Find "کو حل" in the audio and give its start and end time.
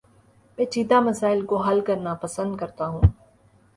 1.45-1.79